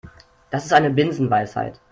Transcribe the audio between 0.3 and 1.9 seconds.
Das ist eine Binsenweisheit.